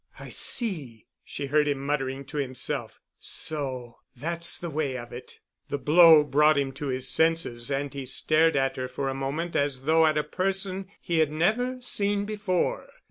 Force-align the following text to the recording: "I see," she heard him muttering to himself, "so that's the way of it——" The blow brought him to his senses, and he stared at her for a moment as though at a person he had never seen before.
"I 0.17 0.29
see," 0.29 1.05
she 1.23 1.45
heard 1.45 1.67
him 1.67 1.85
muttering 1.85 2.25
to 2.25 2.37
himself, 2.37 2.99
"so 3.19 3.99
that's 4.15 4.57
the 4.57 4.71
way 4.71 4.97
of 4.97 5.13
it——" 5.13 5.37
The 5.69 5.77
blow 5.77 6.23
brought 6.23 6.57
him 6.57 6.71
to 6.71 6.87
his 6.87 7.07
senses, 7.07 7.69
and 7.69 7.93
he 7.93 8.07
stared 8.07 8.55
at 8.55 8.77
her 8.77 8.87
for 8.87 9.09
a 9.09 9.13
moment 9.13 9.55
as 9.55 9.83
though 9.83 10.07
at 10.07 10.17
a 10.17 10.23
person 10.23 10.87
he 10.99 11.19
had 11.19 11.31
never 11.31 11.79
seen 11.81 12.25
before. 12.25 12.87